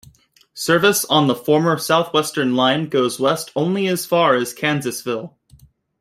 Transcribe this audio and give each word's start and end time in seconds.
Service 0.55 1.05
on 1.05 1.27
the 1.27 1.35
former 1.35 1.77
Southwestern 1.77 2.55
Line 2.55 2.89
goes 2.89 3.19
west 3.19 3.51
only 3.55 3.85
as 3.85 4.03
far 4.03 4.33
as 4.33 4.51
Kansasville. 4.51 5.35